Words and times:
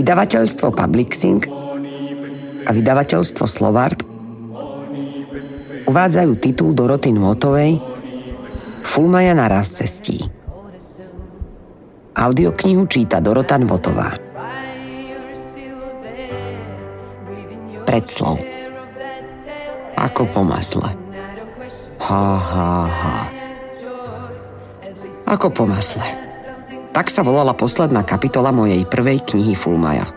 Vydavateľstvo 0.00 0.72
Publixing 0.72 1.44
a 2.64 2.70
vydavateľstvo 2.72 3.44
Slovart 3.44 4.00
uvádzajú 5.84 6.32
titul 6.40 6.72
Doroty 6.72 7.12
Nvotovej 7.12 7.76
Fulmaja 8.80 9.36
na 9.36 9.44
raz 9.44 9.76
cestí. 9.76 10.24
Audioknihu 12.16 12.88
číta 12.88 13.20
Dorota 13.20 13.60
Nvotová. 13.60 14.16
Predslov. 17.84 18.40
Ako 20.00 20.24
po 20.32 20.40
masle. 20.48 20.96
Ha, 22.08 22.24
ha, 22.40 22.72
ha. 22.88 23.39
Ako 25.30 25.54
po 25.54 25.64
masle. 25.70 26.02
Tak 26.90 27.06
sa 27.06 27.22
volala 27.22 27.54
posledná 27.54 28.02
kapitola 28.02 28.50
mojej 28.50 28.82
prvej 28.82 29.22
knihy 29.22 29.54
Fulmaja. 29.54 30.10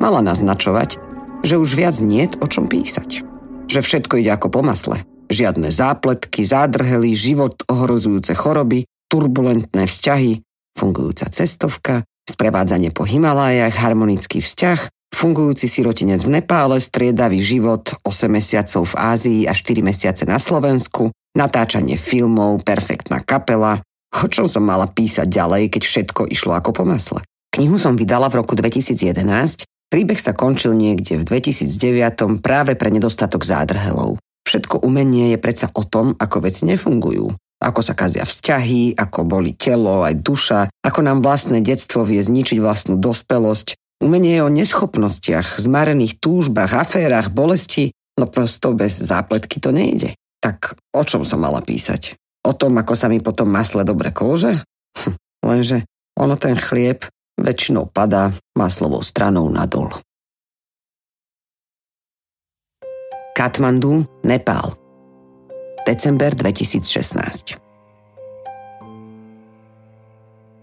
Mala 0.00 0.24
naznačovať, 0.24 0.96
že 1.44 1.60
už 1.60 1.76
viac 1.76 2.00
niet 2.00 2.40
o 2.40 2.48
čom 2.48 2.64
písať 2.64 3.30
že 3.70 3.78
všetko 3.78 4.18
ide 4.18 4.34
ako 4.34 4.50
po 4.50 4.60
masle. 4.66 5.06
Žiadne 5.30 5.70
zápletky, 5.70 6.42
zádrhelý 6.42 7.14
život, 7.14 7.62
ohrozujúce 7.70 8.34
choroby, 8.34 8.90
turbulentné 9.06 9.86
vzťahy, 9.86 10.42
fungujúca 10.74 11.30
cestovka, 11.30 12.02
sprevádzanie 12.26 12.90
po 12.90 13.06
Himalájach, 13.06 13.78
harmonický 13.78 14.42
vzťah, 14.42 14.90
fungujúci 15.14 15.70
sirotinec 15.70 16.26
v 16.26 16.42
Nepále, 16.42 16.82
striedavý 16.82 17.38
život, 17.38 17.94
8 18.02 18.26
mesiacov 18.26 18.90
v 18.90 18.94
Ázii 18.98 19.40
a 19.46 19.54
4 19.54 19.86
mesiace 19.86 20.26
na 20.26 20.42
Slovensku, 20.42 21.14
natáčanie 21.38 21.94
filmov, 21.94 22.66
perfektná 22.66 23.22
kapela. 23.22 23.86
O 24.10 24.26
čom 24.26 24.50
som 24.50 24.66
mala 24.66 24.90
písať 24.90 25.30
ďalej, 25.30 25.70
keď 25.70 25.82
všetko 25.86 26.22
išlo 26.30 26.58
ako 26.58 26.74
po 26.74 26.82
masle? 26.82 27.22
Knihu 27.54 27.78
som 27.78 27.94
vydala 27.94 28.26
v 28.30 28.42
roku 28.42 28.58
2011 28.58 29.66
Príbeh 29.90 30.22
sa 30.22 30.30
končil 30.30 30.78
niekde 30.78 31.18
v 31.18 31.26
2009 31.26 32.38
práve 32.38 32.78
pre 32.78 32.94
nedostatok 32.94 33.42
zádrhelov. 33.42 34.22
Všetko 34.46 34.86
umenie 34.86 35.34
je 35.34 35.38
predsa 35.42 35.66
o 35.74 35.82
tom, 35.82 36.14
ako 36.14 36.46
veci 36.46 36.62
nefungujú. 36.62 37.34
Ako 37.58 37.82
sa 37.82 37.98
kazia 37.98 38.22
vzťahy, 38.22 38.94
ako 38.94 39.26
boli 39.26 39.58
telo, 39.58 40.06
aj 40.06 40.14
duša, 40.22 40.70
ako 40.86 41.02
nám 41.02 41.26
vlastné 41.26 41.58
detstvo 41.58 42.06
vie 42.06 42.22
zničiť 42.22 42.62
vlastnú 42.62 43.02
dospelosť. 43.02 43.74
Umenie 44.00 44.38
je 44.38 44.46
o 44.46 44.54
neschopnostiach, 44.54 45.58
zmarených 45.58 46.22
túžbách, 46.22 46.70
aférach, 46.72 47.26
bolesti, 47.26 47.90
no 48.14 48.30
prosto 48.30 48.70
bez 48.72 48.94
zápletky 48.94 49.58
to 49.58 49.74
nejde. 49.74 50.14
Tak 50.38 50.78
o 50.94 51.02
čom 51.02 51.26
som 51.26 51.42
mala 51.42 51.66
písať? 51.66 52.14
O 52.40 52.52
tom, 52.56 52.80
ako 52.80 52.96
sa 52.96 53.12
mi 53.12 53.20
potom 53.20 53.52
masle 53.52 53.84
dobre 53.84 54.12
klože? 54.12 54.56
Hm, 54.96 55.16
lenže 55.44 55.84
ono 56.16 56.36
ten 56.40 56.56
chlieb 56.56 57.04
väčšinou 57.40 57.88
padá 57.88 58.32
maslovou 58.56 59.00
stranou 59.04 59.48
nadol. 59.48 59.92
Katmandu, 63.36 64.04
Nepál. 64.20 64.76
December 65.88 66.36
2016. 66.36 67.56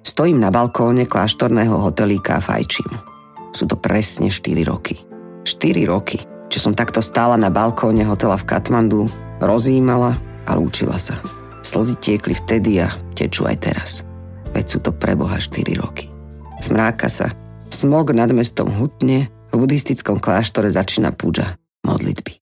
Stojím 0.06 0.40
na 0.40 0.54
balkóne 0.54 1.10
kláštorného 1.10 1.74
hotelíka 1.82 2.38
a 2.38 2.44
fajčím. 2.44 2.90
Sú 3.52 3.66
to 3.66 3.76
presne 3.82 4.30
4 4.30 4.62
roky. 4.70 5.02
4 5.42 5.90
roky, 5.90 6.22
čo 6.48 6.60
som 6.62 6.78
takto 6.78 7.02
stála 7.02 7.34
na 7.36 7.50
balkóne 7.50 8.06
hotela 8.06 8.38
v 8.38 8.46
Katmandu, 8.46 9.10
rozímala 9.42 10.14
a 10.46 10.54
lúčila 10.56 11.02
sa. 11.02 11.18
Slzy 11.68 12.00
tiekli 12.00 12.32
vtedy 12.32 12.80
a 12.80 12.88
tečú 13.12 13.44
aj 13.44 13.58
teraz. 13.60 14.08
Veď 14.56 14.66
sú 14.72 14.80
to 14.80 14.96
preboha 14.96 15.36
4 15.36 15.68
roky. 15.76 16.08
Smráka 16.64 17.12
sa. 17.12 17.28
Smog 17.68 18.16
nad 18.16 18.32
mestom 18.32 18.72
hutne, 18.72 19.28
v 19.52 19.56
buddhistickom 19.60 20.24
kláštore 20.24 20.72
začína 20.72 21.12
púža, 21.12 21.60
modlitby. 21.84 22.40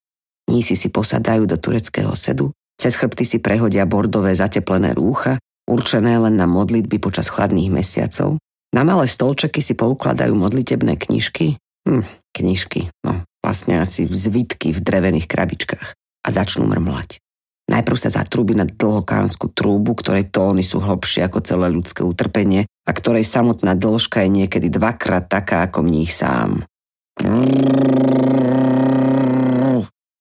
Nísi 0.53 0.77
si 0.77 0.93
posadajú 0.93 1.49
do 1.49 1.57
tureckého 1.57 2.13
sedu, 2.13 2.53
cez 2.77 2.93
chrbty 2.93 3.25
si 3.25 3.37
prehodia 3.41 3.89
bordové 3.89 4.37
zateplené 4.37 4.93
rúcha, 4.93 5.41
určené 5.65 6.21
len 6.21 6.37
na 6.37 6.45
modlitby 6.45 7.01
počas 7.01 7.33
chladných 7.33 7.73
mesiacov, 7.73 8.37
na 8.77 8.85
malé 8.85 9.09
stolčeky 9.09 9.57
si 9.57 9.73
poukladajú 9.73 10.37
modlitebné 10.37 11.01
knižky, 11.01 11.57
hm, 11.89 12.05
knižky, 12.37 12.93
no 13.01 13.25
vlastne 13.41 13.81
asi 13.81 14.05
zvitky 14.05 14.69
v 14.69 14.79
drevených 14.85 15.25
krabičkách 15.25 15.87
a 15.97 16.27
začnú 16.29 16.69
mrmlať. 16.69 17.24
Najprv 17.65 17.97
sa 17.97 18.13
zatrúbi 18.13 18.53
na 18.53 18.69
dlhokánsku 18.69 19.49
trúbu, 19.49 19.97
ktorej 19.97 20.29
tóny 20.29 20.61
sú 20.61 20.85
hlbšie 20.85 21.25
ako 21.25 21.41
celé 21.41 21.73
ľudské 21.73 22.05
utrpenie 22.05 22.69
a 22.85 22.91
ktorej 22.93 23.25
samotná 23.25 23.73
dĺžka 23.73 24.21
je 24.21 24.29
niekedy 24.29 24.69
dvakrát 24.69 25.25
taká 25.25 25.65
ako 25.65 25.81
mních 25.81 26.13
sám. 26.13 26.61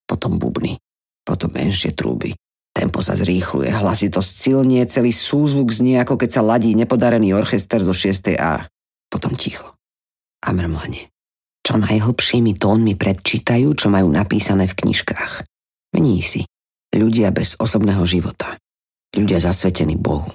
Potom 0.09 0.31
bubny, 0.41 0.81
potom 1.21 1.53
menšie 1.53 1.93
trúby. 1.93 2.33
Tempo 2.75 3.05
sa 3.05 3.13
zrýchluje, 3.13 3.71
hlasitosť 3.71 4.31
silnie, 4.35 4.81
celý 4.89 5.13
súzvuk 5.13 5.69
znie 5.69 6.01
ako 6.01 6.17
keď 6.17 6.29
sa 6.33 6.41
ladí 6.43 6.73
nepodarený 6.73 7.31
orchester 7.37 7.79
zo 7.79 7.93
6. 7.93 8.35
A. 8.41 8.65
Potom 9.07 9.31
ticho. 9.37 9.77
A 10.43 10.49
mrmlanie. 10.51 11.13
Čo 11.61 11.77
najhlbšími 11.77 12.57
tónmi 12.57 12.97
predčítajú, 12.97 13.69
čo 13.77 13.87
majú 13.93 14.09
napísané 14.11 14.65
v 14.67 14.77
knižkách. 14.81 15.45
Mení 15.95 16.19
si 16.19 16.43
Ľudia 16.95 17.35
bez 17.35 17.59
osobného 17.59 18.07
života. 18.07 18.55
Ľudia 19.11 19.43
zasvetení 19.43 19.99
Bohu. 19.99 20.31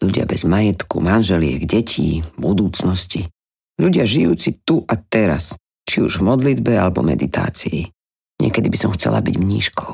Ľudia 0.00 0.24
bez 0.24 0.48
majetku, 0.48 1.04
manželiek, 1.04 1.68
detí, 1.68 2.24
budúcnosti. 2.40 3.28
Ľudia 3.76 4.08
žijúci 4.08 4.64
tu 4.64 4.80
a 4.88 4.96
teraz, 4.96 5.52
či 5.84 6.00
už 6.00 6.24
v 6.24 6.32
modlitbe 6.32 6.72
alebo 6.80 7.04
meditácii. 7.04 7.92
Niekedy 8.40 8.72
by 8.72 8.78
som 8.80 8.90
chcela 8.96 9.20
byť 9.20 9.36
mníškou. 9.36 9.92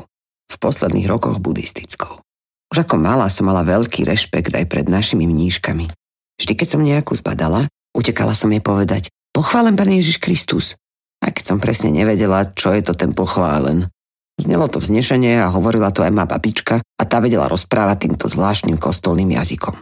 V 0.54 0.56
posledných 0.62 1.10
rokoch 1.10 1.42
buddhistickou. 1.42 2.22
Už 2.70 2.78
ako 2.86 2.94
malá 2.94 3.26
som 3.26 3.50
mala 3.50 3.66
veľký 3.66 4.06
rešpekt 4.06 4.54
aj 4.54 4.70
pred 4.70 4.86
našimi 4.86 5.26
mníškami. 5.26 5.90
Vždy, 6.38 6.52
keď 6.54 6.68
som 6.78 6.86
nejakú 6.86 7.18
zbadala, 7.18 7.66
utekala 7.90 8.38
som 8.38 8.54
jej 8.54 8.62
povedať 8.62 9.10
Pochválen 9.34 9.74
Pán 9.74 9.90
Ježiš 9.90 10.22
Kristus. 10.22 10.78
A 11.18 11.34
keď 11.34 11.42
som 11.42 11.58
presne 11.58 11.90
nevedela, 11.90 12.54
čo 12.54 12.70
je 12.70 12.86
to 12.86 12.94
ten 12.94 13.10
pochválen, 13.10 13.90
Znelo 14.34 14.66
to 14.66 14.82
vznešenie 14.82 15.38
a 15.38 15.52
hovorila 15.52 15.94
to 15.94 16.02
aj 16.02 16.10
má 16.10 16.26
babička 16.26 16.82
a 16.82 17.02
tá 17.06 17.22
vedela 17.22 17.46
rozprávať 17.46 18.10
týmto 18.10 18.26
zvláštnym 18.26 18.74
kostolným 18.82 19.38
jazykom. 19.38 19.78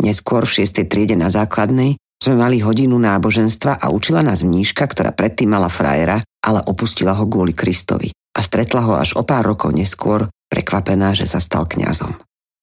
Neskôr 0.00 0.48
v 0.48 0.64
6. 0.64 0.88
triede 0.88 1.14
na 1.14 1.28
základnej 1.28 2.00
sme 2.22 2.34
mali 2.38 2.62
hodinu 2.64 2.96
náboženstva 2.96 3.82
a 3.82 3.92
učila 3.92 4.24
nás 4.24 4.46
mníška, 4.46 4.86
ktorá 4.88 5.12
predtým 5.12 5.52
mala 5.52 5.68
frajera, 5.68 6.24
ale 6.40 6.64
opustila 6.64 7.12
ho 7.18 7.28
kvôli 7.28 7.52
Kristovi 7.52 8.14
a 8.14 8.40
stretla 8.40 8.80
ho 8.86 8.94
až 8.96 9.12
o 9.18 9.26
pár 9.26 9.44
rokov 9.44 9.74
neskôr, 9.76 10.24
prekvapená, 10.48 11.12
že 11.12 11.28
sa 11.28 11.42
stal 11.42 11.68
kňazom. 11.68 12.16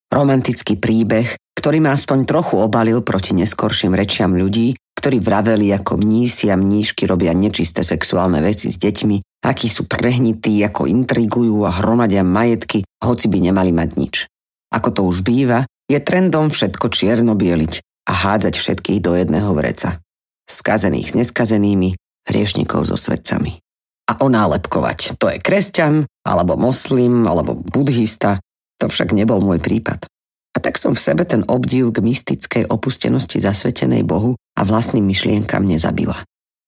Romantický 0.10 0.82
príbeh, 0.82 1.38
ktorý 1.54 1.78
ma 1.86 1.94
aspoň 1.94 2.26
trochu 2.26 2.58
obalil 2.58 3.06
proti 3.06 3.38
neskorším 3.38 3.94
rečiam 3.94 4.34
ľudí, 4.34 4.74
ktorí 5.00 5.24
vraveli, 5.24 5.72
ako 5.72 5.96
mnísi 6.04 6.52
a 6.52 6.60
mníšky 6.60 7.08
robia 7.08 7.32
nečisté 7.32 7.88
sexuálne 7.88 8.44
veci 8.44 8.68
s 8.68 8.76
deťmi 8.76 9.30
akí 9.44 9.72
sú 9.72 9.88
prehnití, 9.88 10.60
ako 10.64 10.88
intrigujú 10.90 11.64
a 11.64 11.72
hromadia 11.72 12.24
majetky, 12.28 12.84
hoci 13.00 13.32
by 13.32 13.38
nemali 13.52 13.72
mať 13.72 13.90
nič. 13.96 14.16
Ako 14.70 14.94
to 14.94 15.02
už 15.08 15.24
býva, 15.24 15.66
je 15.90 15.98
trendom 15.98 16.52
všetko 16.54 16.92
čierno-bieliť 16.92 18.06
a 18.10 18.14
hádzať 18.14 18.54
všetkých 18.60 19.00
do 19.02 19.18
jedného 19.18 19.50
vreca. 19.56 20.04
Skazených 20.46 21.14
s 21.14 21.18
neskazenými, 21.18 21.96
hriešnikov 22.30 22.86
so 22.86 22.98
svetcami. 22.98 23.58
A 24.10 24.18
onálepkovať, 24.18 25.22
to 25.22 25.30
je 25.30 25.38
kresťan, 25.38 26.06
alebo 26.26 26.58
moslim, 26.58 27.26
alebo 27.30 27.54
budhista, 27.54 28.42
to 28.82 28.90
však 28.90 29.14
nebol 29.14 29.42
môj 29.42 29.62
prípad. 29.62 30.10
Tak 30.60 30.76
som 30.76 30.92
v 30.94 31.02
sebe 31.02 31.24
ten 31.24 31.48
obdiv 31.48 31.96
k 31.96 32.04
mystickej 32.04 32.64
opustenosti 32.68 33.40
zasvetenej 33.40 34.04
Bohu 34.04 34.36
a 34.36 34.62
vlastným 34.68 35.08
myšlienkam 35.08 35.64
nezabila. 35.64 36.20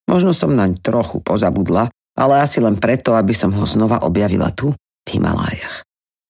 Možno 0.08 0.32
som 0.32 0.56
naň 0.56 0.80
trochu 0.80 1.20
pozabudla, 1.20 1.92
ale 2.18 2.34
asi 2.42 2.64
len 2.64 2.80
preto, 2.80 3.14
aby 3.16 3.36
som 3.36 3.52
ho 3.54 3.68
znova 3.68 4.04
objavila 4.04 4.50
tu, 4.52 4.72
v 4.76 5.08
Himalájach. 5.08 5.84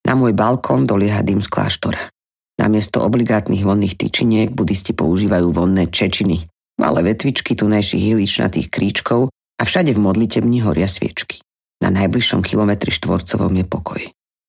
Na 0.05 0.17
môj 0.17 0.33
balkón 0.33 0.89
dolieha 0.89 1.21
dym 1.21 1.39
z 1.39 1.47
kláštora. 1.47 2.09
Namiesto 2.57 3.01
obligátnych 3.01 3.65
vonných 3.65 3.97
tyčiniek 3.97 4.53
budisti 4.53 4.93
používajú 4.93 5.49
vonné 5.49 5.89
čečiny, 5.89 6.45
malé 6.77 6.99
vetvičky 7.05 7.57
tunajších 7.57 8.13
hiličnatých 8.13 8.67
kríčkov 8.69 9.29
a 9.31 9.61
všade 9.65 9.93
v 9.93 10.03
modlitebni 10.03 10.61
horia 10.65 10.89
sviečky. 10.89 11.41
Na 11.81 11.89
najbližšom 11.89 12.45
kilometri 12.45 12.93
štvorcovom 12.93 13.53
je 13.57 13.65
pokoj. 13.65 14.01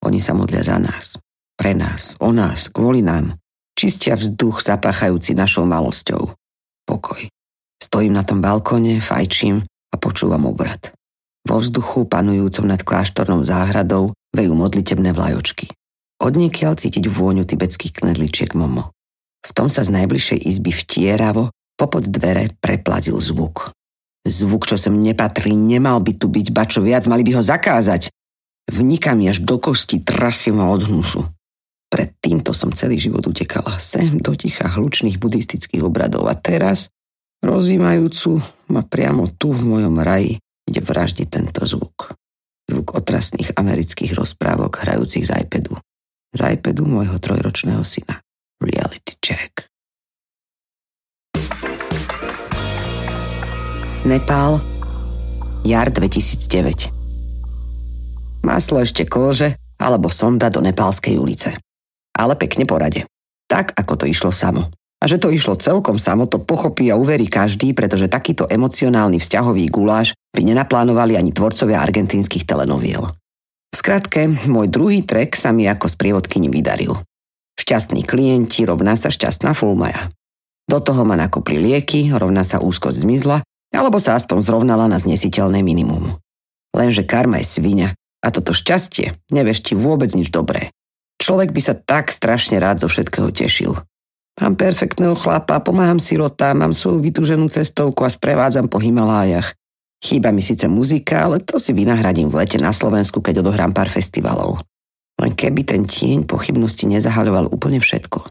Oni 0.05 0.21
sa 0.21 0.37
modlia 0.37 0.61
za 0.61 0.77
nás, 0.77 1.17
pre 1.57 1.73
nás, 1.77 2.19
o 2.19 2.35
nás, 2.35 2.69
kvôli 2.73 3.05
nám. 3.05 3.39
Čistia 3.73 4.19
vzduch 4.19 4.61
zapáchajúci 4.61 5.33
našou 5.33 5.65
malosťou. 5.65 6.37
Pokoj. 6.85 7.29
Stojím 7.83 8.15
na 8.15 8.23
tom 8.23 8.45
balkóne, 8.45 9.01
fajčím 9.01 9.65
a 9.65 9.97
počúvam 9.97 10.47
obrad. 10.47 10.93
Vo 11.43 11.59
vzduchu 11.59 12.07
panujúcom 12.07 12.69
nad 12.69 12.81
kláštornou 12.87 13.43
záhradou 13.43 14.15
vejú 14.31 14.53
modlitebné 14.55 15.11
vlajočky. 15.11 15.73
Odniekiaľ 16.23 16.79
cítiť 16.79 17.11
vôňu 17.11 17.43
tibetských 17.43 17.99
knedličiek 17.99 18.55
Momo. 18.55 18.95
V 19.43 19.51
tom 19.51 19.67
sa 19.67 19.83
z 19.83 19.91
najbližšej 19.91 20.39
izby 20.47 20.71
vtieravo 20.71 21.51
popod 21.75 22.07
dvere 22.07 22.55
preplazil 22.63 23.19
zvuk. 23.19 23.75
Zvuk, 24.23 24.71
čo 24.71 24.79
sem 24.79 24.95
nepatrí, 24.95 25.59
nemal 25.59 25.99
by 25.99 26.15
tu 26.15 26.31
byť, 26.31 26.55
ba 26.55 26.63
čo 26.63 26.79
viac, 26.79 27.11
mali 27.11 27.27
by 27.27 27.35
ho 27.39 27.43
zakázať. 27.43 28.07
Vnikam 28.71 29.19
až 29.27 29.43
do 29.43 29.59
kosti, 29.59 29.99
trasie 29.99 30.55
ma 30.55 30.71
od 30.71 30.87
hnusu. 30.87 31.27
Pred 31.93 32.25
týmto 32.25 32.57
som 32.57 32.73
celý 32.73 32.97
život 32.97 33.21
utekala 33.29 33.77
sem 33.77 34.17
do 34.17 34.33
ticha 34.33 34.65
hlučných 34.65 35.21
buddhistických 35.21 35.85
obradov 35.85 36.25
a 36.25 36.33
teraz, 36.33 36.89
rozímajúcu 37.45 38.41
ma 38.73 38.81
priamo 38.81 39.29
tu 39.37 39.53
v 39.53 39.61
mojom 39.61 40.01
raji, 40.01 40.41
ide 40.65 40.81
vraždiť 40.81 41.29
tento 41.29 41.61
zvuk. 41.69 42.17
Zvuk 42.65 42.97
otrasných 42.97 43.53
amerických 43.61 44.17
rozprávok 44.17 44.89
hrajúcich 44.89 45.29
z 45.29 45.37
iPadu. 45.45 45.77
Z 46.33 46.41
iPadu 46.57 46.89
môjho 46.89 47.21
trojročného 47.21 47.85
syna. 47.85 48.25
Reality 48.57 49.13
check. 49.21 49.69
Nepál, 54.09 54.65
jar 55.61 55.93
2009. 55.93 56.89
Maslo 58.41 58.81
ešte 58.81 59.05
klože 59.05 59.61
alebo 59.77 60.09
sonda 60.09 60.49
do 60.49 60.65
Nepálskej 60.65 61.21
ulice 61.21 61.61
ale 62.17 62.37
pekne 62.37 62.69
porade. 62.69 63.09
Tak, 63.49 63.77
ako 63.77 64.01
to 64.01 64.05
išlo 64.09 64.33
samo. 64.33 64.73
A 65.03 65.11
že 65.11 65.19
to 65.19 65.35
išlo 65.35 65.59
celkom 65.59 65.99
samo, 65.99 66.31
to 66.31 66.39
pochopí 66.39 66.87
a 66.87 66.95
uverí 66.95 67.27
každý, 67.27 67.75
pretože 67.75 68.07
takýto 68.07 68.47
emocionálny 68.47 69.19
vzťahový 69.19 69.67
guláš 69.67 70.15
by 70.31 70.47
nenaplánovali 70.47 71.19
ani 71.19 71.35
tvorcovia 71.35 71.83
argentínskych 71.83 72.47
telenoviel. 72.47 73.11
V 73.73 73.75
skratke, 73.75 74.31
môj 74.47 74.71
druhý 74.71 75.03
trek 75.03 75.35
sa 75.35 75.51
mi 75.51 75.67
ako 75.67 75.91
sprievodkyni 75.91 76.47
vydaril. 76.47 76.95
Šťastní 77.59 78.07
klienti 78.07 78.63
rovná 78.63 78.95
sa 78.95 79.11
šťastná 79.11 79.59
fulmaja. 79.59 80.07
Do 80.71 80.79
toho 80.79 81.03
ma 81.03 81.19
nakopli 81.19 81.59
lieky, 81.59 82.15
rovná 82.15 82.47
sa 82.47 82.63
úzkosť 82.63 83.03
zmizla, 83.03 83.43
alebo 83.75 83.99
sa 83.99 84.15
aspoň 84.15 84.39
zrovnala 84.45 84.87
na 84.87 85.03
znesiteľné 85.03 85.65
minimum. 85.67 86.21
Lenže 86.73 87.03
karma 87.03 87.43
je 87.43 87.47
svinia 87.49 87.89
a 88.23 88.29
toto 88.31 88.55
šťastie 88.55 89.19
nevešti 89.35 89.75
vôbec 89.75 90.15
nič 90.15 90.31
dobré. 90.31 90.71
Človek 91.23 91.55
by 91.55 91.63
sa 91.63 91.79
tak 91.79 92.11
strašne 92.11 92.59
rád 92.59 92.83
zo 92.83 92.91
všetkého 92.91 93.31
tešil. 93.31 93.79
Mám 94.43 94.59
perfektného 94.59 95.15
chlapa, 95.15 95.63
pomáham 95.63 96.03
sirotám, 96.03 96.67
mám 96.67 96.75
svoju 96.75 96.99
vytúženú 96.99 97.47
cestovku 97.47 98.03
a 98.03 98.11
sprevádzam 98.11 98.67
po 98.67 98.83
Himalájach. 98.83 99.55
Chýba 100.03 100.35
mi 100.35 100.43
síce 100.43 100.67
muzika, 100.67 101.31
ale 101.31 101.39
to 101.39 101.63
si 101.63 101.71
vynahradím 101.71 102.27
v 102.27 102.43
lete 102.43 102.59
na 102.59 102.75
Slovensku, 102.75 103.23
keď 103.23 103.39
odohrám 103.47 103.71
pár 103.71 103.87
festivalov. 103.87 104.67
Len 105.23 105.31
keby 105.31 105.63
ten 105.63 105.87
tieň 105.87 106.27
pochybnosti 106.27 106.91
nezahaľoval 106.91 107.55
úplne 107.55 107.79
všetko. 107.79 108.27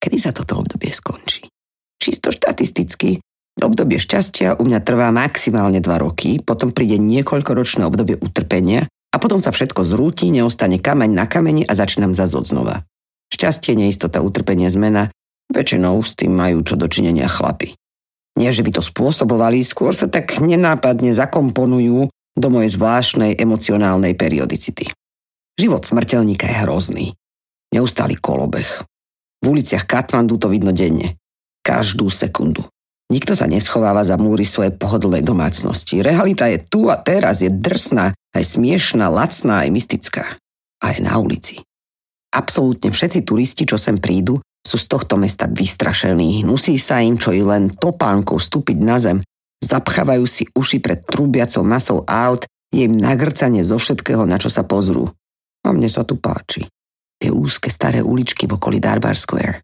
Kedy 0.00 0.16
sa 0.16 0.32
toto 0.32 0.56
obdobie 0.56 0.96
skončí? 0.96 1.52
Čisto 2.00 2.32
štatisticky, 2.32 3.20
obdobie 3.60 4.00
šťastia 4.00 4.56
u 4.56 4.64
mňa 4.64 4.80
trvá 4.80 5.12
maximálne 5.12 5.84
2 5.84 5.84
roky, 6.00 6.40
potom 6.40 6.72
príde 6.72 6.96
niekoľkoročné 6.96 7.84
obdobie 7.84 8.16
utrpenia 8.16 8.88
a 9.12 9.16
potom 9.16 9.38
sa 9.38 9.54
všetko 9.54 9.86
zrúti, 9.86 10.28
neostane 10.30 10.82
kameň 10.82 11.10
na 11.12 11.24
kameni 11.30 11.62
a 11.62 11.72
začínam 11.72 12.12
zase 12.12 12.36
od 12.36 12.46
znova. 12.46 12.76
Šťastie, 13.32 13.74
neistota, 13.74 14.22
utrpenie, 14.22 14.70
zmena, 14.70 15.10
väčšinou 15.50 15.98
s 16.02 16.14
tým 16.14 16.34
majú 16.34 16.62
čo 16.62 16.74
dočinenia 16.78 17.26
chlapi. 17.26 17.74
Nie, 18.36 18.52
že 18.52 18.60
by 18.60 18.76
to 18.76 18.82
spôsobovali, 18.84 19.64
skôr 19.64 19.96
sa 19.96 20.06
tak 20.06 20.38
nenápadne 20.38 21.16
zakomponujú 21.16 22.12
do 22.36 22.48
mojej 22.52 22.70
zvláštnej 22.76 23.32
emocionálnej 23.40 24.12
periodicity. 24.12 24.92
Život 25.56 25.88
smrteľníka 25.88 26.44
je 26.52 26.56
hrozný. 26.68 27.06
Neustály 27.72 28.20
kolobeh. 28.20 28.68
V 29.40 29.44
uliciach 29.48 29.88
Katmandu 29.88 30.36
to 30.36 30.52
vidno 30.52 30.76
denne. 30.76 31.16
Každú 31.64 32.12
sekundu. 32.12 32.68
Nikto 33.06 33.38
sa 33.38 33.46
neschováva 33.46 34.02
za 34.02 34.18
múry 34.18 34.42
svojej 34.42 34.74
pohodlnej 34.74 35.22
domácnosti. 35.22 36.02
Realita 36.02 36.50
je 36.50 36.58
tu 36.66 36.90
a 36.90 36.98
teraz, 36.98 37.38
je 37.38 37.50
drsná 37.54 38.10
aj 38.34 38.44
smiešná, 38.58 39.06
lacná, 39.06 39.62
aj 39.62 39.70
mystická. 39.70 40.24
A 40.82 40.86
je 40.90 41.06
na 41.06 41.14
ulici. 41.16 41.62
Absolútne 42.34 42.90
všetci 42.90 43.22
turisti, 43.22 43.62
čo 43.64 43.78
sem 43.78 43.96
prídu, 43.96 44.42
sú 44.66 44.76
z 44.76 44.90
tohto 44.90 45.14
mesta 45.14 45.46
vystrašení. 45.46 46.42
Hnusí 46.42 46.74
sa 46.76 46.98
im, 46.98 47.14
čo 47.14 47.30
i 47.30 47.40
len 47.40 47.70
topánkou 47.70 48.36
stúpiť 48.42 48.78
na 48.82 48.98
zem. 48.98 49.22
Zapchávajú 49.62 50.26
si 50.26 50.44
uši 50.50 50.82
pred 50.82 51.06
trubiacou 51.06 51.62
masou 51.62 52.02
aut, 52.04 52.44
je 52.74 52.84
im 52.84 52.92
nagrcanie 52.92 53.62
zo 53.62 53.78
všetkého, 53.78 54.26
na 54.26 54.36
čo 54.36 54.50
sa 54.50 54.66
pozrú. 54.66 55.06
A 55.62 55.70
mne 55.70 55.86
sa 55.86 56.02
tu 56.02 56.18
páči. 56.18 56.66
Tie 57.16 57.30
úzke 57.30 57.70
staré 57.70 58.02
uličky 58.02 58.50
v 58.50 58.58
okolí 58.58 58.82
Darbar 58.82 59.16
Square. 59.16 59.62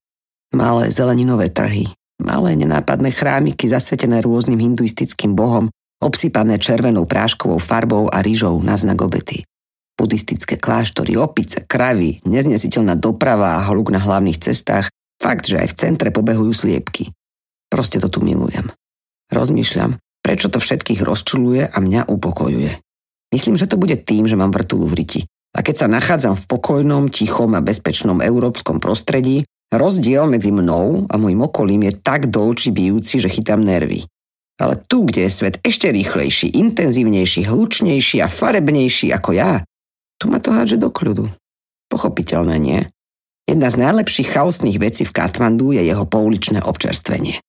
Malé 0.55 0.89
zeleninové 0.89 1.53
trhy, 1.53 1.91
malé 2.23 2.55
nenápadné 2.57 3.11
chrámiky 3.11 3.67
zasvetené 3.67 4.23
rôznym 4.23 4.59
hinduistickým 4.59 5.35
bohom, 5.35 5.69
obsypané 6.03 6.59
červenou 6.59 7.07
práškovou 7.07 7.63
farbou 7.63 8.11
a 8.11 8.23
rýžou 8.23 8.59
na 8.63 8.75
znak 8.75 8.99
obety. 9.03 9.47
Buddhistické 9.95 10.59
kláštory, 10.59 11.15
opice, 11.15 11.63
kravy, 11.63 12.19
neznesiteľná 12.27 12.99
doprava 12.99 13.61
a 13.61 13.65
hluk 13.71 13.95
na 13.95 14.03
hlavných 14.03 14.41
cestách, 14.41 14.91
fakt, 15.23 15.47
že 15.47 15.63
aj 15.63 15.69
v 15.71 15.79
centre 15.79 16.09
pobehujú 16.11 16.51
sliepky. 16.51 17.15
Proste 17.71 18.03
to 18.03 18.11
tu 18.11 18.19
milujem. 18.25 18.73
Rozmýšľam, 19.31 20.01
prečo 20.25 20.51
to 20.51 20.59
všetkých 20.59 21.07
rozčuluje 21.07 21.71
a 21.71 21.77
mňa 21.79 22.11
upokojuje. 22.11 22.73
Myslím, 23.33 23.57
že 23.57 23.71
to 23.71 23.81
bude 23.81 23.97
tým, 24.05 24.27
že 24.29 24.37
mám 24.37 24.53
vrtulu 24.53 24.85
v 24.91 24.97
riti. 24.99 25.21
A 25.53 25.61
keď 25.61 25.85
sa 25.85 25.89
nachádzam 25.89 26.35
v 26.37 26.49
pokojnom, 26.49 27.13
tichom 27.13 27.53
a 27.57 27.65
bezpečnom 27.65 28.25
európskom 28.25 28.81
prostredí, 28.81 29.45
rozdiel 29.73 30.29
medzi 30.29 30.53
mnou 30.53 31.09
a 31.09 31.15
môjim 31.17 31.41
okolím 31.43 31.89
je 31.89 31.93
tak 32.05 32.29
do 32.29 32.45
očí 32.45 32.71
bijúci, 32.71 33.19
že 33.19 33.33
chytám 33.33 33.65
nervy. 33.65 34.05
Ale 34.61 34.79
tu, 34.85 35.09
kde 35.09 35.27
je 35.27 35.33
svet 35.33 35.55
ešte 35.65 35.89
rýchlejší, 35.89 36.55
intenzívnejší, 36.55 37.49
hlučnejší 37.49 38.21
a 38.21 38.29
farebnejší 38.29 39.11
ako 39.11 39.31
ja, 39.33 39.65
tu 40.21 40.31
ma 40.31 40.39
to 40.39 40.55
hádže 40.55 40.79
do 40.79 40.93
kľudu. 40.93 41.27
Pochopiteľné, 41.91 42.57
nie? 42.63 42.81
Jedna 43.49 43.69
z 43.75 43.83
najlepších 43.83 44.39
chaosných 44.39 44.79
vecí 44.79 45.03
v 45.03 45.11
Katmandu 45.11 45.75
je 45.75 45.83
jeho 45.83 46.07
pouličné 46.07 46.63
občerstvenie. 46.63 47.43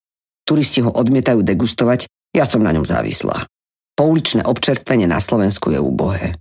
Turisti 0.43 0.81
ho 0.81 0.89
odmietajú 0.89 1.45
degustovať, 1.45 2.09
ja 2.33 2.49
som 2.49 2.65
na 2.65 2.73
ňom 2.73 2.83
závislá. 2.83 3.45
Pouličné 3.93 4.41
občerstvenie 4.41 5.05
na 5.05 5.21
Slovensku 5.21 5.69
je 5.69 5.77
úbohé. 5.77 6.33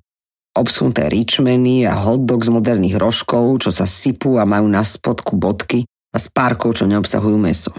Obsunuté 0.53 1.09
ričmeny 1.09 1.89
a 1.89 1.97
hotdog 1.97 2.45
z 2.45 2.53
moderných 2.53 3.01
rožkov, 3.01 3.65
čo 3.65 3.73
sa 3.73 3.89
sypú 3.89 4.37
a 4.37 4.45
majú 4.45 4.69
na 4.69 4.85
spodku 4.85 5.41
bodky 5.41 5.89
a 6.13 6.21
spárkov, 6.21 6.77
čo 6.77 6.85
neobsahujú 6.85 7.41
meso. 7.41 7.73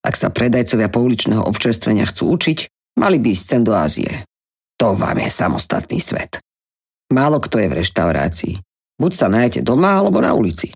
Ak 0.00 0.16
sa 0.16 0.32
predajcovia 0.32 0.88
pouličného 0.88 1.44
občerstvenia 1.44 2.08
chcú 2.08 2.32
učiť, 2.32 2.58
mali 2.96 3.20
by 3.20 3.28
ísť 3.28 3.44
sem 3.44 3.60
do 3.60 3.76
Ázie. 3.76 4.24
To 4.80 4.96
vám 4.96 5.20
je 5.20 5.28
samostatný 5.28 6.00
svet. 6.00 6.40
Málo 7.12 7.44
kto 7.44 7.60
je 7.60 7.68
v 7.68 7.76
reštaurácii. 7.84 8.54
Buď 8.96 9.12
sa 9.12 9.28
najete 9.28 9.60
doma, 9.60 10.00
alebo 10.00 10.24
na 10.24 10.32
ulici. 10.32 10.72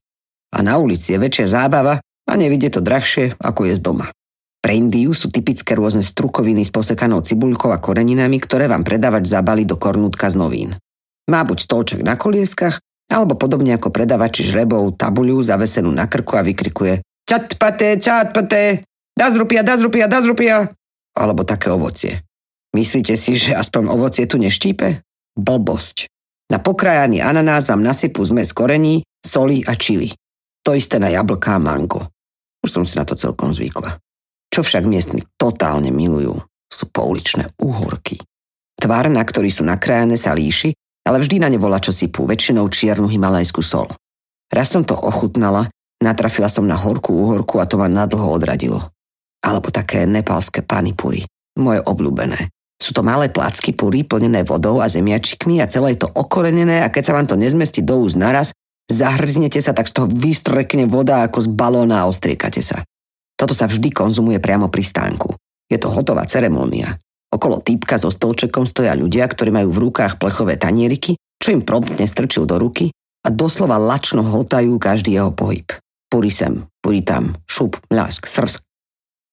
A 0.52 0.61
na 0.61 0.76
ulici 0.76 1.16
je 1.16 1.18
väčšia 1.20 1.64
zábava 1.64 2.00
a 2.00 2.32
nevidie 2.37 2.68
to 2.68 2.84
drahšie, 2.84 3.40
ako 3.40 3.73
je 3.73 3.75
z 3.76 3.80
doma. 3.80 4.06
Pre 4.61 4.73
Indiu 4.75 5.16
sú 5.16 5.32
typické 5.32 5.73
rôzne 5.73 6.04
strukoviny 6.04 6.61
s 6.61 6.68
posekanou 6.68 7.25
cibuľkou 7.25 7.73
a 7.73 7.80
koreninami, 7.80 8.37
ktoré 8.37 8.68
vám 8.68 8.84
predávač 8.84 9.30
zabali 9.32 9.64
do 9.64 9.80
kornútka 9.80 10.28
z 10.28 10.37
novín. 10.37 10.70
Má 11.28 11.44
buď 11.44 11.58
stolček 11.64 12.00
na 12.00 12.16
kolieskach, 12.16 12.80
alebo 13.08 13.37
podobne 13.37 13.76
ako 13.76 13.92
predavači 13.92 14.44
žrebov 14.44 14.97
tabuľu 14.97 15.44
zavesenú 15.44 15.92
na 15.92 16.08
krku 16.08 16.37
a 16.37 16.44
vykrikuje 16.44 17.04
Čatpate, 17.28 18.00
čatpate, 18.00 18.88
Das 19.18 19.35
rupia, 19.35 19.66
das 19.66 19.82
rupia, 19.82 20.06
das 20.06 20.23
rupia. 20.30 20.70
Alebo 21.18 21.42
také 21.42 21.75
ovocie. 21.75 22.23
Myslíte 22.70 23.18
si, 23.18 23.35
že 23.35 23.50
aspoň 23.50 23.90
ovocie 23.90 24.30
tu 24.30 24.38
neštípe? 24.38 25.02
Blbosť. 25.35 26.06
Na 26.54 26.62
pokrajaný 26.62 27.18
ananás 27.18 27.66
vám 27.66 27.82
nasypú 27.82 28.23
zmes 28.23 28.54
korení, 28.54 29.02
soli 29.18 29.66
a 29.66 29.75
čili. 29.75 30.14
To 30.62 30.70
isté 30.70 31.02
na 31.02 31.11
jablká 31.11 31.58
a 31.58 31.61
mango. 31.61 32.06
Už 32.62 32.70
som 32.70 32.85
si 32.87 32.94
na 32.94 33.02
to 33.02 33.18
celkom 33.18 33.50
zvykla. 33.50 33.99
Čo 34.54 34.62
však 34.62 34.87
miestni 34.87 35.26
totálne 35.35 35.90
milujú, 35.90 36.38
sú 36.70 36.85
pouličné 36.87 37.50
úhorky. 37.58 38.23
Tvar, 38.78 39.11
na 39.11 39.26
ktorý 39.26 39.50
sú 39.50 39.66
nakrájané, 39.66 40.14
sa 40.14 40.30
líši, 40.30 40.70
ale 41.08 41.24
vždy 41.24 41.40
na 41.40 41.48
ne 41.48 41.56
volá 41.56 41.80
čo 41.80 41.90
sypú, 41.90 42.28
väčšinou 42.28 42.68
čiernu 42.68 43.08
himalajskú 43.08 43.64
sol. 43.64 43.88
Raz 44.52 44.68
som 44.68 44.84
to 44.84 44.92
ochutnala, 44.92 45.72
natrafila 46.04 46.52
som 46.52 46.68
na 46.68 46.76
horkú 46.76 47.16
úhorku 47.16 47.56
a 47.56 47.64
to 47.64 47.80
ma 47.80 47.88
nadlho 47.88 48.28
odradilo 48.28 48.92
alebo 49.42 49.70
také 49.70 50.04
nepálske 50.04 50.66
panipuri, 50.66 51.22
moje 51.58 51.80
obľúbené. 51.82 52.50
Sú 52.78 52.94
to 52.94 53.02
malé 53.02 53.26
placky 53.26 53.74
pury 53.74 54.06
plnené 54.06 54.46
vodou 54.46 54.78
a 54.78 54.86
zemiačikmi 54.86 55.58
a 55.58 55.66
celé 55.66 55.94
je 55.94 56.06
to 56.06 56.08
okorenené 56.14 56.82
a 56.82 56.90
keď 56.90 57.10
sa 57.10 57.14
vám 57.18 57.26
to 57.26 57.34
nezmestí 57.34 57.82
do 57.82 57.98
úst 57.98 58.14
naraz, 58.14 58.54
zahrznete 58.86 59.58
sa, 59.58 59.74
tak 59.74 59.90
z 59.90 59.98
toho 59.98 60.06
vystrekne 60.06 60.86
voda 60.86 61.26
ako 61.26 61.42
z 61.42 61.48
balóna 61.50 62.06
a 62.06 62.08
ostriekate 62.08 62.62
sa. 62.62 62.86
Toto 63.34 63.54
sa 63.54 63.66
vždy 63.66 63.90
konzumuje 63.90 64.38
priamo 64.38 64.70
pri 64.70 64.82
stánku. 64.86 65.34
Je 65.66 65.78
to 65.78 65.90
hotová 65.90 66.22
ceremónia. 66.26 66.94
Okolo 67.28 67.61
týpka 67.61 68.00
so 68.00 68.08
stolčekom 68.08 68.64
stoja 68.64 68.97
ľudia, 68.97 69.28
ktorí 69.28 69.52
majú 69.52 69.68
v 69.75 69.82
rukách 69.88 70.16
plechové 70.16 70.56
tanieriky, 70.56 71.20
čo 71.38 71.49
im 71.52 71.62
promptne 71.62 72.08
strčil 72.08 72.49
do 72.49 72.56
ruky 72.56 72.88
a 73.25 73.28
doslova 73.28 73.76
lačno 73.76 74.25
hotajú 74.25 74.80
každý 74.80 75.20
jeho 75.20 75.32
pohyb. 75.35 75.68
Puri 76.08 76.32
sem, 76.32 76.64
puri 76.80 77.04
tam, 77.04 77.37
šup, 77.44 77.76
mľask, 77.92 78.25
srsk, 78.25 78.64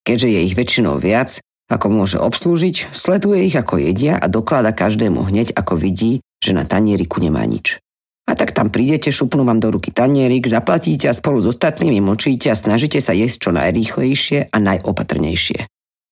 Keďže 0.06 0.28
je 0.30 0.40
ich 0.46 0.54
väčšinou 0.54 1.02
viac, 1.02 1.42
ako 1.66 1.90
môže 1.90 2.22
obslúžiť, 2.22 2.94
sleduje 2.94 3.50
ich 3.50 3.58
ako 3.58 3.82
jedia 3.82 4.22
a 4.22 4.30
doklada 4.30 4.70
každému 4.70 5.26
hneď 5.34 5.58
ako 5.58 5.82
vidí, 5.82 6.22
že 6.38 6.54
na 6.54 6.62
tanieriku 6.62 7.18
nemá 7.18 7.42
nič. 7.42 7.82
A 8.30 8.38
tak 8.38 8.54
tam 8.54 8.70
prídete, 8.70 9.10
šupnú 9.10 9.42
vám 9.42 9.58
do 9.58 9.74
ruky 9.74 9.90
tanierik, 9.90 10.46
zaplatíte 10.46 11.10
a 11.10 11.18
spolu 11.18 11.42
s 11.42 11.50
ostatnými 11.50 12.02
močíte 12.06 12.54
a 12.54 12.58
snažíte 12.58 13.02
sa 13.02 13.18
jesť 13.18 13.50
čo 13.50 13.52
najrýchlejšie 13.54 14.54
a 14.54 14.58
najopatrnejšie. 14.62 15.66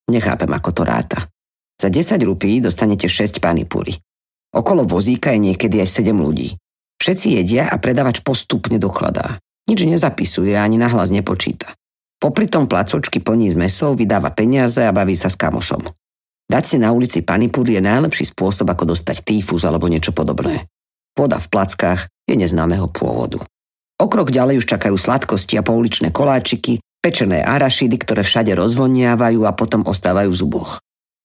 Nechápem, 0.10 0.50
ako 0.50 0.70
to 0.74 0.82
ráta. 0.86 1.33
Za 1.84 1.92
10 1.92 2.16
rupí 2.24 2.64
dostanete 2.64 3.12
6 3.12 3.44
panipúry. 3.44 4.00
Okolo 4.56 4.88
vozíka 4.88 5.36
je 5.36 5.52
niekedy 5.52 5.84
aj 5.84 6.00
7 6.00 6.16
ľudí. 6.16 6.56
Všetci 7.04 7.36
jedia 7.36 7.68
a 7.68 7.76
predavač 7.76 8.24
postupne 8.24 8.80
dokladá. 8.80 9.44
Nič 9.68 9.84
nezapisuje 9.84 10.56
ani 10.56 10.80
nahlas 10.80 11.12
nepočíta. 11.12 11.76
Popri 12.24 12.48
tom 12.48 12.72
placočky 12.72 13.20
plní 13.20 13.52
z 13.52 13.60
mesou, 13.60 14.00
vydáva 14.00 14.32
peniaze 14.32 14.80
a 14.80 14.96
baví 14.96 15.12
sa 15.12 15.28
s 15.28 15.36
kamošom. 15.36 15.84
Dať 16.48 16.64
si 16.64 16.78
na 16.80 16.96
ulici 16.96 17.20
panipúry 17.20 17.76
je 17.76 17.84
najlepší 17.84 18.32
spôsob, 18.32 18.72
ako 18.72 18.96
dostať 18.96 19.28
týfus 19.28 19.68
alebo 19.68 19.92
niečo 19.92 20.16
podobné. 20.16 20.64
Voda 21.20 21.36
v 21.36 21.52
plackách 21.52 22.08
je 22.32 22.40
neznámeho 22.40 22.88
pôvodu. 22.96 23.44
O 24.00 24.08
krok 24.08 24.32
ďalej 24.32 24.64
už 24.64 24.72
čakajú 24.72 24.96
sladkosti 24.96 25.60
a 25.60 25.68
pouličné 25.68 26.16
koláčiky, 26.16 26.80
pečené 27.04 27.44
arašidy, 27.44 28.00
ktoré 28.00 28.24
všade 28.24 28.56
rozvoniavajú 28.56 29.44
a 29.44 29.52
potom 29.52 29.84
ostávajú 29.84 30.32
v 30.32 30.40
zuboch. 30.40 30.72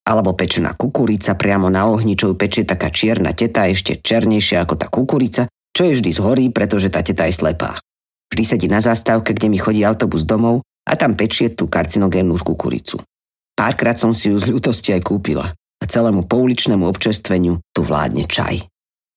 Alebo 0.09 0.33
pečená 0.33 0.73
kukurica 0.73 1.37
priamo 1.37 1.69
na 1.69 1.85
ohni, 1.85 2.17
čo 2.17 2.33
ju 2.33 2.35
pečie 2.41 2.65
taká 2.65 2.88
čierna 2.88 3.37
teta, 3.37 3.69
ešte 3.69 4.00
černejšia 4.00 4.65
ako 4.65 4.75
tá 4.81 4.88
kukurica, 4.88 5.53
čo 5.77 5.85
je 5.85 6.00
vždy 6.00 6.11
zhorí, 6.17 6.45
pretože 6.49 6.88
tá 6.88 7.05
teta 7.05 7.29
je 7.29 7.37
slepá. 7.37 7.77
Vždy 8.33 8.45
sedí 8.49 8.67
na 8.73 8.81
zástavke, 8.81 9.37
kde 9.37 9.53
mi 9.53 9.61
chodí 9.61 9.85
autobus 9.85 10.25
domov 10.25 10.65
a 10.88 10.97
tam 10.97 11.12
pečie 11.12 11.53
tú 11.53 11.69
karcinogénnu 11.69 12.41
kukuricu. 12.41 12.97
Párkrát 13.53 14.00
som 14.00 14.17
si 14.17 14.33
ju 14.33 14.41
z 14.41 14.49
ľútosti 14.49 14.97
aj 14.97 15.05
kúpila 15.05 15.53
a 15.53 15.85
celému 15.85 16.25
pouličnému 16.25 16.88
občerstveniu 16.88 17.61
tu 17.77 17.81
vládne 17.85 18.25
čaj. 18.25 18.65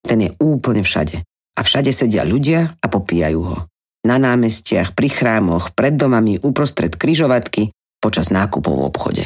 Ten 0.04 0.20
je 0.28 0.30
úplne 0.44 0.84
všade. 0.84 1.24
A 1.56 1.62
všade 1.62 1.92
sedia 1.94 2.28
ľudia 2.28 2.74
a 2.80 2.86
popíjajú 2.88 3.42
ho. 3.44 3.58
Na 4.02 4.18
námestiach, 4.18 4.98
pri 4.98 5.14
chrámoch, 5.14 5.78
pred 5.78 5.94
domami, 5.94 6.42
uprostred 6.42 6.98
kryžovatky, 6.98 7.70
počas 8.02 8.34
nákupov 8.34 8.74
v 8.74 8.86
obchode. 8.88 9.24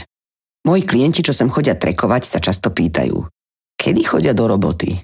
Moji 0.65 0.81
klienti, 0.81 1.21
čo 1.21 1.29
sem 1.29 1.45
chodia 1.45 1.77
trekovať, 1.77 2.25
sa 2.25 2.39
často 2.41 2.73
pýtajú, 2.73 3.21
kedy 3.77 4.01
chodia 4.01 4.33
do 4.33 4.49
roboty? 4.49 4.97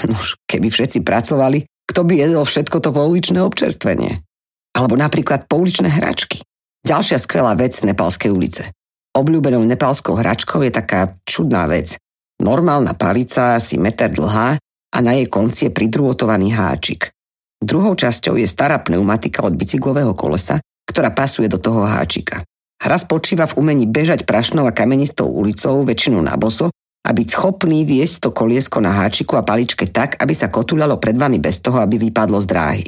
Nož, 0.08 0.40
keby 0.48 0.72
všetci 0.72 1.04
pracovali, 1.04 1.68
kto 1.88 2.00
by 2.04 2.14
jedol 2.16 2.44
všetko 2.48 2.80
to 2.80 2.90
pouličné 2.92 3.38
občerstvenie? 3.44 4.24
Alebo 4.72 4.96
napríklad 4.96 5.44
pouličné 5.44 5.92
hračky. 5.92 6.40
Ďalšia 6.84 7.20
skvelá 7.20 7.52
vec 7.52 7.76
Nepalskej 7.84 8.32
ulice. 8.32 8.72
Obľúbenou 9.12 9.64
nepalskou 9.66 10.14
hračkou 10.14 10.62
je 10.62 10.70
taká 10.70 11.10
čudná 11.26 11.66
vec. 11.66 11.98
Normálna 12.38 12.94
palica, 12.94 13.58
asi 13.58 13.74
meter 13.74 14.14
dlhá, 14.14 14.56
a 14.88 14.98
na 15.04 15.12
jej 15.18 15.28
konci 15.28 15.68
je 15.68 15.74
pridrôtovaný 15.74 16.54
háčik. 16.54 17.12
Druhou 17.58 17.98
časťou 17.98 18.38
je 18.38 18.46
stará 18.46 18.78
pneumatika 18.80 19.42
od 19.42 19.58
bicyklového 19.58 20.14
kolesa, 20.14 20.62
ktorá 20.86 21.12
pasuje 21.12 21.50
do 21.50 21.58
toho 21.58 21.84
háčika. 21.84 22.46
Hra 22.78 22.96
spočíva 22.98 23.50
v 23.50 23.58
umení 23.58 23.90
bežať 23.90 24.22
prašnou 24.22 24.62
a 24.66 24.72
kamenistou 24.72 25.26
ulicou, 25.26 25.82
väčšinou 25.82 26.22
na 26.22 26.38
boso, 26.38 26.70
a 27.08 27.10
byť 27.10 27.28
schopný 27.32 27.88
viesť 27.88 28.28
to 28.28 28.30
koliesko 28.36 28.84
na 28.84 28.92
háčiku 28.92 29.40
a 29.40 29.46
paličke 29.46 29.88
tak, 29.88 30.20
aby 30.20 30.34
sa 30.36 30.52
kotúľalo 30.52 31.00
pred 31.00 31.16
vami 31.16 31.40
bez 31.40 31.64
toho, 31.64 31.80
aby 31.80 31.96
vypadlo 31.96 32.36
z 32.42 32.46
dráhy. 32.46 32.86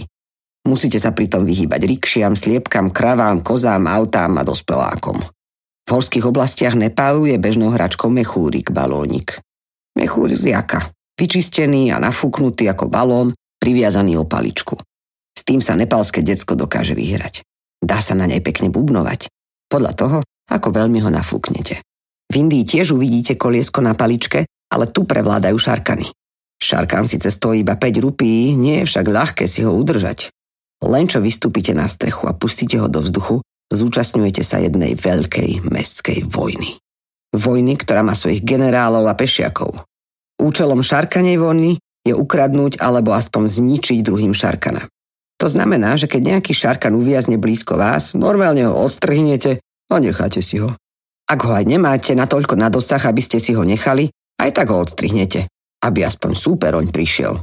Musíte 0.68 1.00
sa 1.00 1.16
pritom 1.16 1.48
vyhýbať 1.48 1.88
rikšiam, 1.88 2.36
sliepkam, 2.36 2.92
kravám, 2.92 3.40
kozám, 3.40 3.88
autám 3.88 4.36
a 4.36 4.44
dospelákom. 4.44 5.24
V 5.88 5.88
horských 5.88 6.28
oblastiach 6.28 6.76
Nepálu 6.76 7.32
je 7.32 7.40
bežnou 7.40 7.72
hračkou 7.72 8.12
mechúrik, 8.12 8.68
balónik. 8.68 9.40
Mechúr 9.96 10.30
z 10.36 10.52
jaka, 10.52 10.92
vyčistený 11.16 11.90
a 11.90 11.98
nafúknutý 11.98 12.68
ako 12.68 12.92
balón, 12.92 13.32
priviazaný 13.56 14.20
o 14.20 14.28
paličku. 14.28 14.76
S 15.32 15.42
tým 15.48 15.64
sa 15.64 15.72
nepalské 15.74 16.20
decko 16.20 16.54
dokáže 16.54 16.92
vyhrať. 16.92 17.40
Dá 17.80 18.04
sa 18.04 18.12
na 18.12 18.28
nej 18.28 18.44
pekne 18.44 18.68
bubnovať. 18.68 19.32
Podľa 19.70 19.92
toho, 19.94 20.18
ako 20.50 20.68
veľmi 20.74 20.98
ho 21.06 21.10
nafúknete. 21.14 21.78
V 22.30 22.34
Indii 22.34 22.66
tiež 22.66 22.90
uvidíte 22.94 23.38
koliesko 23.38 23.78
na 23.78 23.94
paličke, 23.94 24.42
ale 24.70 24.90
tu 24.90 25.06
prevládajú 25.06 25.54
šarkany. 25.54 26.10
Šarkan 26.60 27.06
síce 27.06 27.30
stojí 27.30 27.62
iba 27.62 27.78
5 27.78 28.04
rupí, 28.04 28.52
nie 28.58 28.82
je 28.82 28.88
však 28.90 29.06
ľahké 29.06 29.44
si 29.46 29.62
ho 29.62 29.72
udržať. 29.72 30.28
Len 30.84 31.06
čo 31.06 31.22
vystúpite 31.22 31.72
na 31.72 31.88
strechu 31.88 32.28
a 32.28 32.36
pustíte 32.36 32.76
ho 32.82 32.90
do 32.90 33.00
vzduchu, 33.00 33.40
zúčastňujete 33.70 34.42
sa 34.42 34.58
jednej 34.60 34.98
veľkej 34.98 35.64
mestskej 35.70 36.26
vojny. 36.26 36.76
Vojny, 37.30 37.78
ktorá 37.78 38.02
má 38.02 38.18
svojich 38.18 38.42
generálov 38.42 39.06
a 39.06 39.14
pešiakov. 39.14 39.86
Účelom 40.42 40.82
šarkanej 40.82 41.38
vojny 41.38 41.78
je 42.02 42.12
ukradnúť 42.16 42.82
alebo 42.82 43.14
aspoň 43.14 43.46
zničiť 43.46 44.02
druhým 44.02 44.34
šarkana. 44.34 44.88
To 45.40 45.48
znamená, 45.48 45.96
že 45.96 46.04
keď 46.04 46.36
nejaký 46.36 46.52
šarkan 46.52 46.92
uviazne 46.92 47.40
blízko 47.40 47.80
vás, 47.80 48.12
normálne 48.12 48.68
ho 48.68 48.76
odstrhnete 48.76 49.64
a 49.88 49.96
necháte 49.96 50.44
si 50.44 50.60
ho. 50.60 50.76
Ak 51.24 51.40
ho 51.48 51.56
aj 51.56 51.64
nemáte 51.64 52.12
natoľko 52.12 52.60
na 52.60 52.68
dosah, 52.68 53.00
aby 53.08 53.24
ste 53.24 53.40
si 53.40 53.56
ho 53.56 53.64
nechali, 53.64 54.12
aj 54.36 54.50
tak 54.52 54.68
ho 54.68 54.76
odstrihnete, 54.76 55.48
aby 55.80 56.04
aspoň 56.04 56.32
súper 56.36 56.76
oň 56.76 56.92
prišiel. 56.92 57.40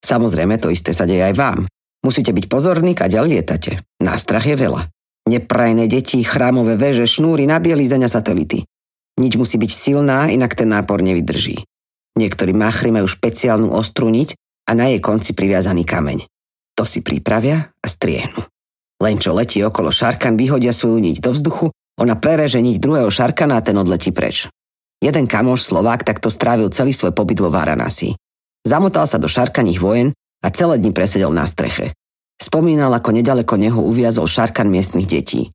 Samozrejme, 0.00 0.56
to 0.56 0.72
isté 0.72 0.96
sa 0.96 1.04
deje 1.04 1.20
aj 1.20 1.34
vám. 1.36 1.68
Musíte 2.04 2.32
byť 2.32 2.48
pozorní, 2.48 2.96
kaďal 2.96 3.28
lietate. 3.28 3.80
Nástrach 4.00 4.44
je 4.44 4.56
veľa. 4.56 4.88
Neprajné 5.24 5.88
deti, 5.88 6.20
chrámové 6.20 6.76
veže, 6.76 7.08
šnúry 7.08 7.48
na 7.48 7.60
bielizeň 7.60 8.04
a 8.04 8.12
satelity. 8.12 8.64
Nič 9.20 9.40
musí 9.40 9.56
byť 9.56 9.72
silná, 9.72 10.28
inak 10.28 10.52
ten 10.52 10.68
nápor 10.68 11.00
nevydrží. 11.00 11.64
Niektorí 12.20 12.52
machry 12.52 12.92
majú 12.92 13.08
špeciálnu 13.08 13.72
ostrú 13.72 14.12
niť 14.12 14.36
a 14.68 14.76
na 14.76 14.92
jej 14.92 15.00
konci 15.00 15.32
priviazaný 15.32 15.88
kameň. 15.88 16.28
To 16.74 16.82
si 16.82 17.06
pripravia 17.06 17.70
a 17.70 17.86
striehnú. 17.86 18.42
Len 19.02 19.16
čo 19.18 19.34
letí 19.34 19.62
okolo 19.62 19.90
šarkan, 19.90 20.38
vyhodia 20.38 20.74
svoju 20.74 20.98
niť 21.02 21.18
do 21.22 21.30
vzduchu, 21.34 21.66
ona 22.00 22.18
prereže 22.18 22.58
niť 22.58 22.82
druhého 22.82 23.10
šarkana 23.10 23.58
a 23.58 23.64
ten 23.64 23.78
odletí 23.78 24.10
preč. 24.10 24.50
Jeden 24.98 25.28
kamoš 25.28 25.68
Slovák 25.68 26.02
takto 26.02 26.32
strávil 26.32 26.72
celý 26.72 26.90
svoj 26.96 27.14
pobyt 27.14 27.38
vo 27.38 27.52
Varanasi. 27.52 28.16
Zamotal 28.64 29.04
sa 29.04 29.20
do 29.20 29.28
šarkaných 29.28 29.78
vojen 29.78 30.08
a 30.42 30.48
celé 30.48 30.80
dni 30.80 30.90
presedel 30.96 31.30
na 31.30 31.44
streche. 31.44 31.92
Spomínal, 32.40 32.90
ako 32.90 33.14
nedaleko 33.14 33.54
neho 33.54 33.78
uviazol 33.84 34.26
šarkan 34.26 34.66
miestnych 34.66 35.06
detí. 35.06 35.52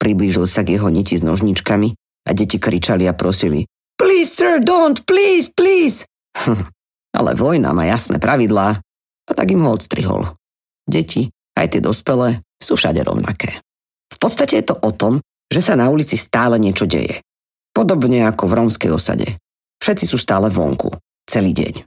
Priblížil 0.00 0.48
sa 0.48 0.64
k 0.64 0.78
jeho 0.78 0.88
niti 0.88 1.18
s 1.18 1.26
nožničkami 1.26 1.88
a 2.26 2.30
deti 2.32 2.56
kričali 2.56 3.04
a 3.10 3.12
prosili 3.12 3.66
Please, 3.98 4.34
sir, 4.34 4.58
don't, 4.58 5.04
please, 5.06 5.52
please. 5.52 6.02
Ale 7.18 7.36
vojna 7.36 7.70
má 7.76 7.84
jasné 7.84 8.16
pravidlá 8.16 8.80
a 9.28 9.32
tak 9.36 9.52
im 9.52 9.62
ho 9.62 9.70
odstrihol. 9.76 10.26
Deti, 10.88 11.30
aj 11.58 11.76
tie 11.76 11.80
dospelé, 11.80 12.42
sú 12.58 12.78
všade 12.78 13.02
rovnaké. 13.02 13.58
V 14.12 14.16
podstate 14.20 14.60
je 14.60 14.66
to 14.72 14.76
o 14.78 14.90
tom, 14.92 15.22
že 15.48 15.60
sa 15.64 15.74
na 15.74 15.88
ulici 15.88 16.16
stále 16.16 16.56
niečo 16.56 16.88
deje. 16.88 17.20
Podobne 17.72 18.28
ako 18.28 18.48
v 18.48 18.56
rómskej 18.62 18.90
osade. 18.92 19.40
Všetci 19.80 20.04
sú 20.06 20.16
stále 20.20 20.52
vonku, 20.52 20.92
celý 21.26 21.56
deň. 21.56 21.82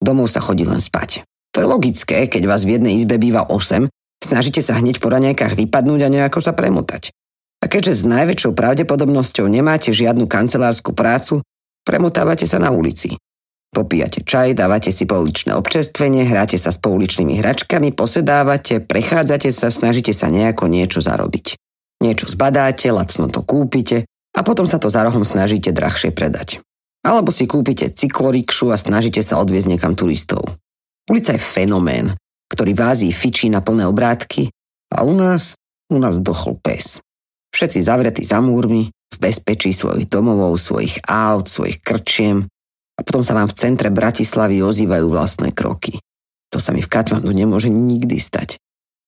Domov 0.00 0.32
sa 0.32 0.42
chodí 0.42 0.64
len 0.64 0.80
spať. 0.80 1.24
To 1.54 1.62
je 1.62 1.66
logické, 1.68 2.28
keď 2.28 2.42
vás 2.48 2.68
v 2.68 2.76
jednej 2.76 2.96
izbe 3.00 3.16
býva 3.16 3.48
8, 3.48 3.88
snažíte 4.20 4.60
sa 4.60 4.76
hneď 4.76 5.00
po 5.00 5.08
raňajkách 5.08 5.56
vypadnúť 5.56 6.00
a 6.04 6.12
nejako 6.12 6.40
sa 6.42 6.52
premotať. 6.52 7.12
A 7.64 7.72
keďže 7.72 8.04
s 8.04 8.10
najväčšou 8.10 8.52
pravdepodobnosťou 8.52 9.48
nemáte 9.48 9.88
žiadnu 9.92 10.28
kancelárskú 10.28 10.92
prácu, 10.92 11.40
Premotávate 11.86 12.50
sa 12.50 12.58
na 12.58 12.74
ulici. 12.74 13.14
Popíjate 13.74 14.24
čaj, 14.24 14.56
dávate 14.56 14.88
si 14.88 15.04
pouličné 15.04 15.52
občerstvenie, 15.52 16.24
hráte 16.24 16.56
sa 16.56 16.72
s 16.72 16.78
pouličnými 16.80 17.36
hračkami, 17.42 17.92
posedávate, 17.92 18.80
prechádzate 18.80 19.52
sa, 19.52 19.68
snažíte 19.68 20.16
sa 20.16 20.32
nejako 20.32 20.70
niečo 20.70 21.04
zarobiť. 21.04 21.58
Niečo 22.00 22.28
zbadáte, 22.28 22.88
lacno 22.92 23.28
to 23.28 23.44
kúpite 23.44 24.08
a 24.36 24.40
potom 24.44 24.68
sa 24.68 24.76
to 24.76 24.92
za 24.92 25.04
rohom 25.04 25.24
snažíte 25.24 25.72
drahšie 25.72 26.12
predať. 26.12 26.60
Alebo 27.04 27.32
si 27.32 27.44
kúpite 27.48 27.92
cyklorikšu 27.92 28.72
a 28.72 28.80
snažíte 28.80 29.20
sa 29.20 29.40
odviezť 29.40 29.68
niekam 29.76 29.96
turistov. 29.96 30.44
Ulica 31.06 31.36
je 31.36 31.40
fenomén, 31.40 32.12
ktorý 32.50 32.74
v 32.74 33.12
fičí 33.12 33.46
na 33.46 33.62
plné 33.62 33.86
obrátky 33.86 34.50
a 34.92 35.06
u 35.06 35.14
nás, 35.14 35.54
u 35.92 35.98
nás 36.00 36.18
dochol 36.18 36.58
pes. 36.58 36.98
Všetci 37.54 37.78
zavretí 37.84 38.22
za 38.26 38.42
múrmi, 38.42 38.90
v 38.90 39.16
bezpečí 39.16 39.70
svojich 39.72 40.10
domovov, 40.10 40.58
svojich 40.58 41.00
aut, 41.08 41.48
svojich 41.48 41.80
krčiem 41.80 42.50
a 42.96 43.00
potom 43.04 43.20
sa 43.20 43.36
vám 43.36 43.46
v 43.46 43.58
centre 43.60 43.92
Bratislavy 43.92 44.64
ozývajú 44.64 45.06
vlastné 45.06 45.52
kroky. 45.52 46.00
To 46.50 46.58
sa 46.58 46.72
mi 46.72 46.80
v 46.80 46.88
Katmandu 46.88 47.30
nemôže 47.36 47.68
nikdy 47.68 48.16
stať. 48.16 48.56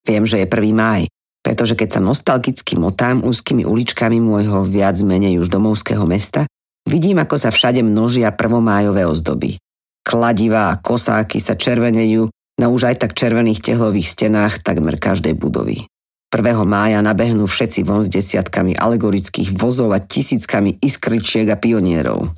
Viem, 0.04 0.28
že 0.28 0.40
je 0.40 0.46
1. 0.46 0.76
máj, 0.76 1.08
pretože 1.40 1.72
keď 1.72 1.96
sa 1.96 2.00
nostalgicky 2.04 2.76
motám 2.76 3.24
úzkými 3.24 3.64
uličkami 3.64 4.20
môjho 4.20 4.64
viac 4.66 5.00
menej 5.00 5.40
už 5.40 5.48
domovského 5.48 6.04
mesta, 6.04 6.44
vidím, 6.84 7.20
ako 7.22 7.40
sa 7.40 7.48
všade 7.48 7.80
množia 7.80 8.28
prvomájové 8.34 9.08
ozdoby. 9.08 9.56
Kladivá 10.04 10.72
a 10.72 10.80
kosáky 10.80 11.40
sa 11.40 11.56
červenejú 11.56 12.28
na 12.58 12.66
už 12.68 12.90
aj 12.90 13.06
tak 13.06 13.12
červených 13.14 13.62
tehlových 13.62 14.08
stenách 14.12 14.60
takmer 14.66 14.98
každej 14.98 15.36
budovy. 15.38 15.86
1. 16.28 16.44
mája 16.68 17.00
nabehnú 17.00 17.48
všetci 17.48 17.88
von 17.88 18.04
s 18.04 18.12
desiatkami 18.12 18.76
alegorických 18.76 19.56
vozov 19.56 19.96
a 19.96 20.02
tisíckami 20.02 20.76
iskričiek 20.76 21.48
a 21.48 21.56
pionierov. 21.56 22.36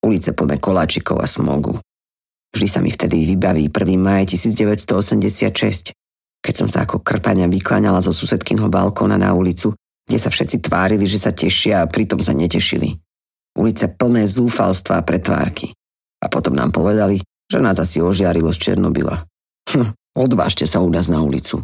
Ulice 0.00 0.32
plné 0.32 0.56
koláčikov 0.56 1.20
a 1.20 1.28
smogu. 1.28 1.76
Vždy 2.50 2.66
sa 2.66 2.80
mi 2.80 2.90
vtedy 2.90 3.28
vybaví 3.28 3.68
1. 3.68 4.00
maj 4.00 4.26
1986, 4.32 5.92
keď 6.40 6.54
som 6.56 6.66
sa 6.66 6.88
ako 6.88 7.04
krpania 7.04 7.46
vykláňala 7.46 8.00
zo 8.00 8.10
susedkynho 8.10 8.72
balkóna 8.72 9.20
na 9.20 9.36
ulicu, 9.36 9.76
kde 10.08 10.18
sa 10.18 10.32
všetci 10.32 10.64
tvárili, 10.64 11.04
že 11.06 11.20
sa 11.20 11.30
tešia 11.30 11.84
a 11.84 11.90
pritom 11.90 12.18
sa 12.18 12.34
netešili. 12.34 12.96
Ulice 13.54 13.86
plné 13.92 14.26
zúfalstva 14.26 14.98
a 14.98 15.06
pretvárky. 15.06 15.70
A 16.20 16.26
potom 16.26 16.56
nám 16.56 16.72
povedali, 16.72 17.22
že 17.46 17.58
nás 17.60 17.78
asi 17.78 18.02
ožiarilo 18.02 18.50
z 18.50 18.58
Černobyla. 18.58 19.20
Hm, 19.70 19.94
odvážte 20.16 20.66
sa 20.66 20.82
u 20.82 20.90
nás 20.90 21.06
na 21.06 21.22
ulicu. 21.22 21.62